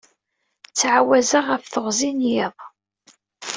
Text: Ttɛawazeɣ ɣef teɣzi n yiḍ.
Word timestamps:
Ttɛawazeɣ 0.69 1.45
ɣef 1.51 1.63
teɣzi 1.73 2.11
n 2.17 2.19
yiḍ. 2.29 2.57